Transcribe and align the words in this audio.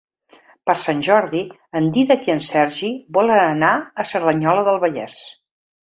Per 0.69 0.75
Sant 0.83 1.03
Jordi 1.07 1.41
en 1.81 1.91
Dídac 1.99 2.31
i 2.31 2.35
en 2.37 2.43
Sergi 2.49 2.91
volen 3.21 3.45
anar 3.45 3.73
a 4.05 4.11
Cerdanyola 4.15 4.69
del 4.71 4.85
Vallès. 4.89 5.25